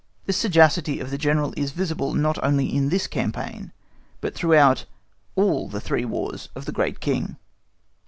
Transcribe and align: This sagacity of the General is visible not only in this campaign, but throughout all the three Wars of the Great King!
This 0.25 0.35
sagacity 0.37 0.99
of 0.99 1.11
the 1.11 1.17
General 1.19 1.53
is 1.55 1.73
visible 1.73 2.15
not 2.15 2.43
only 2.43 2.65
in 2.75 2.89
this 2.89 3.05
campaign, 3.05 3.71
but 4.19 4.33
throughout 4.33 4.85
all 5.35 5.67
the 5.67 5.79
three 5.79 6.05
Wars 6.05 6.49
of 6.55 6.65
the 6.65 6.71
Great 6.71 6.99
King! 6.99 7.37